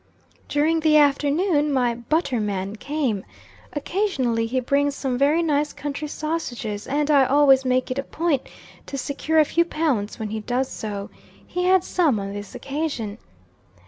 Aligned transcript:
During 0.49 0.79
the 0.79 0.97
afternoon, 0.97 1.71
my 1.71 1.93
"butter 1.93 2.39
man" 2.39 2.75
came. 2.75 3.23
Occasionally 3.73 4.47
he 4.47 4.59
brings 4.59 4.95
some 4.95 5.15
very 5.15 5.43
nice 5.43 5.73
country 5.73 6.07
sausages, 6.07 6.87
and 6.87 7.11
I 7.11 7.23
always 7.25 7.65
make 7.65 7.91
it 7.91 7.99
a 7.99 8.03
point 8.03 8.49
to 8.87 8.97
secure 8.97 9.37
a 9.37 9.45
few 9.45 9.63
pounds 9.63 10.17
when 10.17 10.29
he 10.31 10.39
does 10.39 10.69
so. 10.69 11.11
He 11.45 11.65
had 11.65 11.83
some 11.83 12.19
on 12.19 12.33
this 12.33 12.55
occasion. 12.55 13.19